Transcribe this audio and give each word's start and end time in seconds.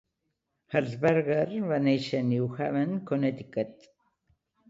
Harshbarger 0.75 1.59
va 1.73 1.77
néixer 1.89 2.21
a 2.23 2.27
New 2.31 2.47
Haven 2.55 2.97
(Connecticut). 3.11 3.89